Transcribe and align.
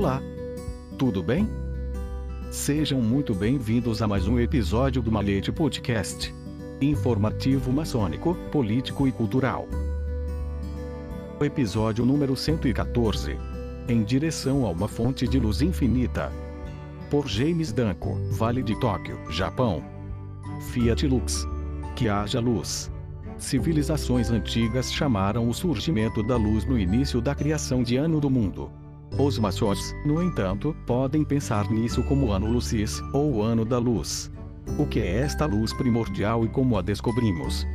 Olá! 0.00 0.22
Tudo 0.96 1.22
bem? 1.22 1.46
Sejam 2.50 3.02
muito 3.02 3.34
bem-vindos 3.34 4.00
a 4.00 4.08
mais 4.08 4.26
um 4.26 4.40
episódio 4.40 5.02
do 5.02 5.12
Malete 5.12 5.52
Podcast. 5.52 6.34
Informativo 6.80 7.70
maçônico, 7.70 8.34
político 8.50 9.06
e 9.06 9.12
cultural. 9.12 9.68
Episódio 11.38 12.06
número 12.06 12.34
114. 12.34 13.36
Em 13.90 14.02
direção 14.02 14.64
a 14.64 14.70
uma 14.70 14.88
fonte 14.88 15.28
de 15.28 15.38
luz 15.38 15.60
infinita. 15.60 16.32
Por 17.10 17.28
James 17.28 17.70
Danko, 17.70 18.14
Vale 18.30 18.62
de 18.62 18.80
Tóquio, 18.80 19.18
Japão. 19.30 19.84
Fiat 20.72 21.06
Lux. 21.06 21.46
Que 21.94 22.08
haja 22.08 22.40
luz. 22.40 22.90
Civilizações 23.36 24.30
antigas 24.30 24.90
chamaram 24.90 25.46
o 25.46 25.52
surgimento 25.52 26.22
da 26.22 26.38
luz 26.38 26.64
no 26.64 26.78
início 26.78 27.20
da 27.20 27.34
criação 27.34 27.82
de 27.82 27.98
ano 27.98 28.18
do 28.18 28.30
mundo. 28.30 28.80
Os 29.18 29.38
maçons, 29.38 29.94
no 30.04 30.22
entanto, 30.22 30.74
podem 30.86 31.24
pensar 31.24 31.70
nisso 31.70 32.02
como 32.04 32.32
ano 32.32 32.50
lucis, 32.50 33.02
ou 33.12 33.42
ano 33.42 33.64
da 33.64 33.78
luz. 33.78 34.30
O 34.78 34.86
que 34.86 35.00
é 35.00 35.18
esta 35.18 35.46
luz 35.46 35.72
primordial 35.72 36.44
e 36.44 36.48
como 36.48 36.78
a 36.78 36.82
descobrimos? 36.82 37.66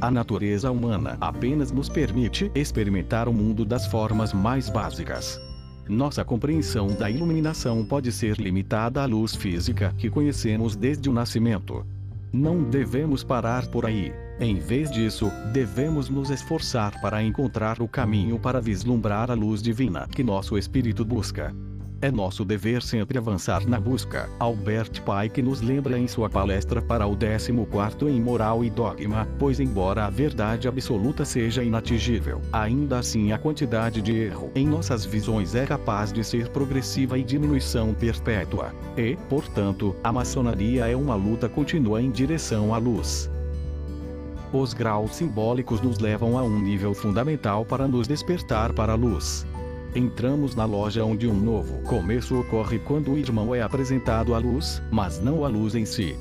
A 0.00 0.10
natureza 0.10 0.70
humana 0.70 1.16
apenas 1.20 1.70
nos 1.70 1.88
permite 1.88 2.50
experimentar 2.54 3.28
o 3.28 3.32
mundo 3.32 3.64
das 3.64 3.86
formas 3.86 4.32
mais 4.32 4.68
básicas. 4.68 5.40
Nossa 5.88 6.24
compreensão 6.24 6.86
da 6.88 7.10
iluminação 7.10 7.84
pode 7.84 8.10
ser 8.12 8.36
limitada 8.38 9.02
à 9.02 9.06
luz 9.06 9.34
física 9.34 9.94
que 9.98 10.08
conhecemos 10.08 10.76
desde 10.76 11.10
o 11.10 11.12
nascimento. 11.12 11.84
Não 12.32 12.62
devemos 12.62 13.22
parar 13.22 13.66
por 13.66 13.84
aí. 13.84 14.12
Em 14.42 14.56
vez 14.56 14.90
disso, 14.90 15.30
devemos 15.52 16.08
nos 16.08 16.28
esforçar 16.28 17.00
para 17.00 17.22
encontrar 17.22 17.80
o 17.80 17.86
caminho 17.86 18.40
para 18.40 18.60
vislumbrar 18.60 19.30
a 19.30 19.34
luz 19.34 19.62
divina 19.62 20.08
que 20.08 20.24
nosso 20.24 20.58
espírito 20.58 21.04
busca. 21.04 21.54
É 22.00 22.10
nosso 22.10 22.44
dever 22.44 22.82
sempre 22.82 23.16
avançar 23.16 23.64
na 23.68 23.78
busca. 23.78 24.28
Albert 24.40 25.00
Pike 25.04 25.40
nos 25.40 25.60
lembra 25.60 25.96
em 25.96 26.08
sua 26.08 26.28
palestra 26.28 26.82
para 26.82 27.06
o 27.06 27.16
14º 27.16 28.08
em 28.08 28.20
Moral 28.20 28.64
e 28.64 28.70
Dogma, 28.70 29.28
pois 29.38 29.60
embora 29.60 30.06
a 30.06 30.10
verdade 30.10 30.66
absoluta 30.66 31.24
seja 31.24 31.62
inatingível, 31.62 32.40
ainda 32.52 32.98
assim 32.98 33.30
a 33.30 33.38
quantidade 33.38 34.02
de 34.02 34.12
erro 34.12 34.50
em 34.56 34.66
nossas 34.66 35.04
visões 35.04 35.54
é 35.54 35.64
capaz 35.64 36.12
de 36.12 36.24
ser 36.24 36.48
progressiva 36.48 37.16
e 37.16 37.22
diminuição 37.22 37.94
perpétua. 37.94 38.74
E, 38.96 39.16
portanto, 39.28 39.94
a 40.02 40.12
maçonaria 40.12 40.88
é 40.88 40.96
uma 40.96 41.14
luta 41.14 41.48
contínua 41.48 42.02
em 42.02 42.10
direção 42.10 42.74
à 42.74 42.78
luz. 42.78 43.30
Os 44.52 44.74
graus 44.74 45.16
simbólicos 45.16 45.80
nos 45.80 45.98
levam 45.98 46.36
a 46.36 46.42
um 46.42 46.60
nível 46.60 46.92
fundamental 46.92 47.64
para 47.64 47.88
nos 47.88 48.06
despertar 48.06 48.74
para 48.74 48.92
a 48.92 48.96
luz. 48.96 49.46
Entramos 49.94 50.54
na 50.54 50.66
loja 50.66 51.02
onde 51.04 51.26
um 51.26 51.32
novo 51.34 51.80
começo 51.84 52.38
ocorre 52.38 52.78
quando 52.78 53.12
o 53.12 53.18
irmão 53.18 53.54
é 53.54 53.62
apresentado 53.62 54.34
à 54.34 54.38
luz, 54.38 54.82
mas 54.90 55.18
não 55.20 55.42
à 55.44 55.48
luz 55.48 55.74
em 55.74 55.86
si. 55.86 56.14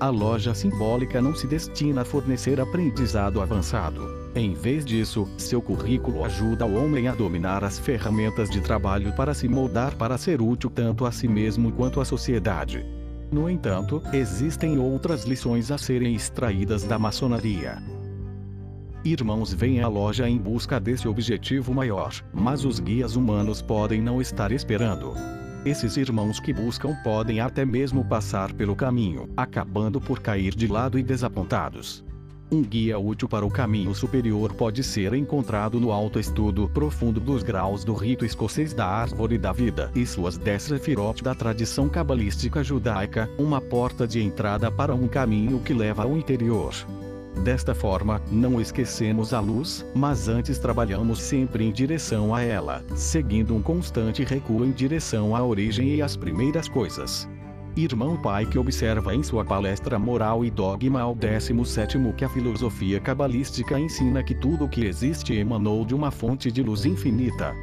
A 0.00 0.08
loja 0.08 0.52
simbólica 0.52 1.22
não 1.22 1.34
se 1.34 1.46
destina 1.46 2.02
a 2.02 2.04
fornecer 2.04 2.60
aprendizado 2.60 3.40
avançado. 3.40 4.02
Em 4.34 4.52
vez 4.52 4.84
disso, 4.84 5.28
seu 5.38 5.62
currículo 5.62 6.24
ajuda 6.24 6.66
o 6.66 6.74
homem 6.74 7.06
a 7.06 7.14
dominar 7.14 7.62
as 7.62 7.78
ferramentas 7.78 8.50
de 8.50 8.60
trabalho 8.60 9.12
para 9.14 9.32
se 9.32 9.48
moldar 9.48 9.94
para 9.94 10.18
ser 10.18 10.42
útil 10.42 10.70
tanto 10.70 11.06
a 11.06 11.12
si 11.12 11.28
mesmo 11.28 11.70
quanto 11.70 12.00
à 12.00 12.04
sociedade. 12.04 12.84
No 13.30 13.50
entanto, 13.50 14.00
existem 14.12 14.78
outras 14.78 15.24
lições 15.24 15.70
a 15.70 15.78
serem 15.78 16.14
extraídas 16.14 16.84
da 16.84 16.98
maçonaria. 16.98 17.82
Irmãos 19.04 19.52
vêm 19.52 19.80
à 19.80 19.88
loja 19.88 20.28
em 20.28 20.36
busca 20.36 20.80
desse 20.80 21.06
objetivo 21.06 21.72
maior, 21.72 22.12
mas 22.32 22.64
os 22.64 22.80
guias 22.80 23.14
humanos 23.14 23.62
podem 23.62 24.00
não 24.00 24.20
estar 24.20 24.52
esperando. 24.52 25.14
Esses 25.64 25.96
irmãos 25.96 26.38
que 26.38 26.52
buscam 26.52 26.94
podem 27.02 27.40
até 27.40 27.64
mesmo 27.64 28.04
passar 28.04 28.52
pelo 28.52 28.76
caminho, 28.76 29.28
acabando 29.36 30.00
por 30.00 30.20
cair 30.20 30.54
de 30.54 30.68
lado 30.68 30.98
e 30.98 31.02
desapontados. 31.02 32.04
Um 32.48 32.62
guia 32.62 32.96
útil 32.96 33.28
para 33.28 33.44
o 33.44 33.50
caminho 33.50 33.92
superior 33.92 34.52
pode 34.52 34.84
ser 34.84 35.12
encontrado 35.14 35.80
no 35.80 35.90
autoestudo 35.90 36.68
profundo 36.68 37.18
dos 37.18 37.42
graus 37.42 37.82
do 37.82 37.92
rito 37.92 38.24
escocês 38.24 38.72
da 38.72 38.86
árvore 38.86 39.36
da 39.36 39.52
vida 39.52 39.90
e 39.96 40.06
suas 40.06 40.38
dez 40.38 40.62
sefirot 40.62 41.24
da 41.24 41.34
tradição 41.34 41.88
cabalística 41.88 42.62
judaica, 42.62 43.28
uma 43.36 43.60
porta 43.60 44.06
de 44.06 44.22
entrada 44.22 44.70
para 44.70 44.94
um 44.94 45.08
caminho 45.08 45.58
que 45.58 45.74
leva 45.74 46.04
ao 46.04 46.16
interior. 46.16 46.72
Desta 47.42 47.74
forma, 47.74 48.22
não 48.30 48.60
esquecemos 48.60 49.34
a 49.34 49.40
luz, 49.40 49.84
mas 49.92 50.28
antes 50.28 50.58
trabalhamos 50.58 51.20
sempre 51.20 51.64
em 51.64 51.72
direção 51.72 52.32
a 52.32 52.42
ela, 52.42 52.84
seguindo 52.94 53.56
um 53.56 53.60
constante 53.60 54.22
recuo 54.22 54.64
em 54.64 54.70
direção 54.70 55.34
à 55.34 55.44
origem 55.44 55.96
e 55.96 56.00
às 56.00 56.16
primeiras 56.16 56.68
coisas. 56.68 57.28
Irmão 57.76 58.16
Pai 58.16 58.46
que 58.46 58.58
observa 58.58 59.14
em 59.14 59.22
sua 59.22 59.44
palestra 59.44 59.98
Moral 59.98 60.42
e 60.46 60.50
Dogma 60.50 61.02
ao 61.02 61.14
17 61.14 61.98
que 62.16 62.24
a 62.24 62.28
filosofia 62.28 62.98
cabalística 62.98 63.78
ensina 63.78 64.24
que 64.24 64.34
tudo 64.34 64.64
o 64.64 64.68
que 64.68 64.86
existe 64.86 65.34
emanou 65.34 65.84
de 65.84 65.94
uma 65.94 66.10
fonte 66.10 66.50
de 66.50 66.62
luz 66.62 66.86
infinita. 66.86 67.54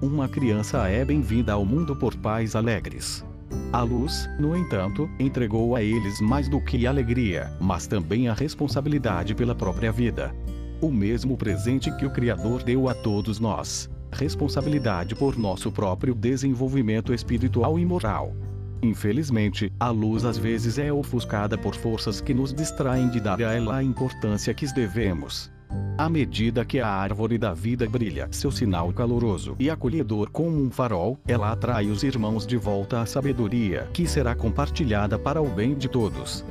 Uma 0.00 0.26
criança 0.26 0.88
é 0.88 1.04
bem-vinda 1.04 1.52
ao 1.52 1.62
mundo 1.62 1.94
por 1.94 2.16
pais 2.16 2.56
alegres. 2.56 3.22
A 3.70 3.82
luz, 3.82 4.30
no 4.40 4.56
entanto, 4.56 5.10
entregou 5.20 5.76
a 5.76 5.82
eles 5.82 6.18
mais 6.18 6.48
do 6.48 6.58
que 6.58 6.86
alegria, 6.86 7.54
mas 7.60 7.86
também 7.86 8.28
a 8.28 8.32
responsabilidade 8.32 9.34
pela 9.34 9.54
própria 9.54 9.92
vida. 9.92 10.34
O 10.80 10.90
mesmo 10.90 11.36
presente 11.36 11.94
que 11.98 12.06
o 12.06 12.10
Criador 12.10 12.62
deu 12.62 12.88
a 12.88 12.94
todos 12.94 13.38
nós. 13.38 13.90
Responsabilidade 14.10 15.14
por 15.14 15.36
nosso 15.36 15.70
próprio 15.70 16.14
desenvolvimento 16.14 17.12
espiritual 17.12 17.78
e 17.78 17.84
moral. 17.84 18.34
Infelizmente, 18.82 19.72
a 19.78 19.90
luz 19.90 20.24
às 20.24 20.38
vezes 20.38 20.78
é 20.78 20.92
ofuscada 20.92 21.56
por 21.56 21.74
forças 21.74 22.20
que 22.20 22.34
nos 22.34 22.52
distraem 22.52 23.08
de 23.08 23.20
dar 23.20 23.40
a 23.40 23.54
ela 23.54 23.76
a 23.76 23.82
importância 23.82 24.52
que 24.54 24.66
devemos. 24.74 25.50
À 25.98 26.08
medida 26.08 26.64
que 26.64 26.78
a 26.78 26.88
árvore 26.88 27.38
da 27.38 27.52
vida 27.52 27.88
brilha 27.88 28.28
seu 28.30 28.50
sinal 28.50 28.92
caloroso 28.92 29.56
e 29.58 29.70
acolhedor 29.70 30.30
como 30.30 30.62
um 30.62 30.70
farol, 30.70 31.18
ela 31.26 31.50
atrai 31.50 31.88
os 31.88 32.02
irmãos 32.02 32.46
de 32.46 32.56
volta 32.56 33.00
à 33.00 33.06
sabedoria 33.06 33.88
que 33.92 34.06
será 34.06 34.34
compartilhada 34.34 35.18
para 35.18 35.40
o 35.40 35.48
bem 35.48 35.74
de 35.74 35.88
todos. 35.88 36.44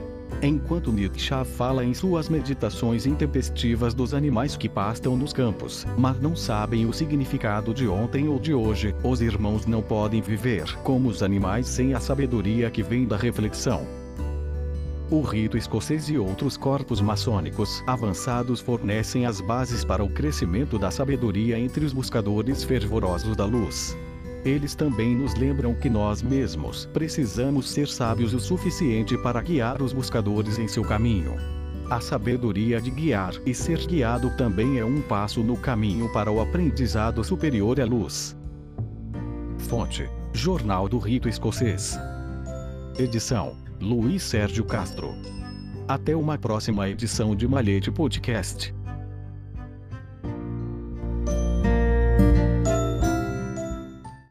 Enquanto 0.46 0.92
Nietzsche 0.92 1.44
fala 1.44 1.84
em 1.84 1.92
suas 1.92 2.30
meditações 2.30 3.08
intempestivas 3.08 3.96
dos 3.96 4.14
animais 4.14 4.56
que 4.56 4.70
pastam 4.70 5.18
nos 5.18 5.34
campos, 5.34 5.88
mas 5.98 6.22
não 6.22 6.36
sabem 6.36 6.86
o 6.86 6.94
significado 6.94 7.74
de 7.74 7.88
ontem 7.88 8.28
ou 8.28 8.38
de 8.38 8.54
hoje, 8.54 8.94
os 9.04 9.22
irmãos 9.22 9.66
não 9.66 9.82
podem 9.82 10.22
viver 10.22 10.72
como 10.84 11.10
os 11.10 11.24
animais 11.24 11.66
sem 11.66 11.96
a 11.96 12.00
sabedoria 12.00 12.70
que 12.70 12.84
vem 12.84 13.08
da 13.08 13.18
reflexão. 13.18 13.88
O 15.10 15.22
rito 15.22 15.58
escocês 15.58 16.10
e 16.10 16.18
outros 16.20 16.56
corpos 16.58 17.02
maçônicos 17.02 17.84
avançados 17.88 18.62
fornecem 18.62 19.26
as 19.26 19.42
bases 19.42 19.84
para 19.84 20.04
o 20.04 20.10
crescimento 20.10 20.78
da 20.78 20.92
sabedoria 20.92 21.58
entre 21.58 21.84
os 21.84 21.92
buscadores 21.92 22.64
fervorosos 22.64 23.36
da 23.36 23.46
luz. 23.46 23.98
Eles 24.46 24.76
também 24.76 25.16
nos 25.16 25.34
lembram 25.34 25.74
que 25.74 25.90
nós 25.90 26.22
mesmos 26.22 26.86
precisamos 26.94 27.68
ser 27.68 27.88
sábios 27.88 28.32
o 28.32 28.40
suficiente 28.40 29.18
para 29.18 29.42
guiar 29.42 29.82
os 29.82 29.92
buscadores 29.92 30.60
em 30.60 30.68
seu 30.68 30.84
caminho. 30.84 31.34
A 31.90 32.00
sabedoria 32.00 32.80
de 32.80 32.92
guiar 32.92 33.34
e 33.44 33.56
ser 33.56 33.80
guiado 33.88 34.30
também 34.38 34.78
é 34.78 34.86
um 34.86 35.02
passo 35.02 35.44
no 35.44 35.58
caminho 35.58 36.12
para 36.14 36.32
o 36.32 36.40
aprendizado 36.40 37.24
superior 37.24 37.82
à 37.82 37.86
luz. 37.86 38.38
Fonte: 39.58 40.08
Jornal 40.32 40.88
do 40.88 41.00
Rito 41.00 41.28
Escocês. 41.28 41.98
Edição: 43.00 43.58
Luiz 43.82 44.22
Sérgio 44.22 44.64
Castro. 44.64 45.10
Até 45.88 46.16
uma 46.16 46.38
próxima 46.38 46.88
edição 46.88 47.36
de 47.36 47.48
Malhete 47.48 47.92
Podcast. 47.92 48.74